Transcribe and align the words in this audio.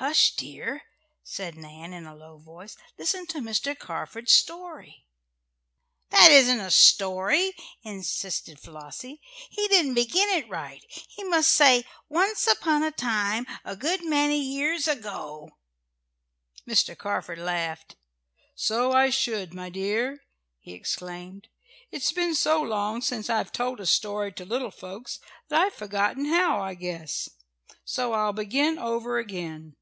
"Hush, 0.00 0.36
dear," 0.36 0.84
said 1.24 1.56
Nan 1.56 1.92
in 1.92 2.06
a 2.06 2.14
low 2.14 2.36
voice 2.38 2.76
"Listen 2.96 3.26
to 3.26 3.40
Mr. 3.40 3.76
Carford's 3.76 4.30
story." 4.30 5.04
"That 6.10 6.30
isn't 6.30 6.60
a 6.60 6.70
story," 6.70 7.52
insisted 7.82 8.60
Flossie. 8.60 9.20
"He 9.50 9.66
didn't 9.66 9.94
begin 9.94 10.28
it 10.28 10.48
right. 10.48 10.84
He 10.88 11.24
must 11.24 11.50
say: 11.52 11.84
'Once 12.08 12.46
upon 12.46 12.84
a 12.84 12.92
time, 12.92 13.44
a 13.64 13.74
good 13.74 14.04
many 14.04 14.40
years 14.40 14.86
ago!'" 14.86 15.50
Mr. 16.70 16.96
Carford 16.96 17.40
laughed. 17.40 17.96
"So 18.54 18.92
I 18.92 19.10
should, 19.10 19.52
my 19.52 19.68
dear!" 19.68 20.22
he 20.60 20.74
exclaimed. 20.74 21.48
"It's 21.90 22.12
been 22.12 22.36
so 22.36 22.62
long 22.62 23.00
since 23.02 23.28
I've 23.28 23.50
told 23.50 23.80
a 23.80 23.84
story 23.86 24.30
to 24.34 24.44
little 24.44 24.70
folks 24.70 25.18
that 25.48 25.60
I've 25.60 25.74
forgotten 25.74 26.26
how, 26.26 26.62
I 26.62 26.74
guess. 26.74 27.30
"So 27.84 28.12
I'll 28.12 28.32
begin 28.32 28.78
over 28.78 29.18
again. 29.18 29.74